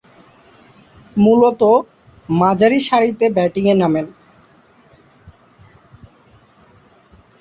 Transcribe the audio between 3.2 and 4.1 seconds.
ব্যাটিংয়ে নামেন।